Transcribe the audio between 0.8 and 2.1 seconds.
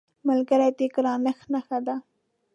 ګرانښت نښه ده